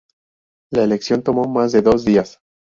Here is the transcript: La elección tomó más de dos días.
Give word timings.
La 0.71 0.81
elección 0.83 1.21
tomó 1.21 1.43
más 1.47 1.71
de 1.73 1.83
dos 1.83 2.03
días. 2.05 2.39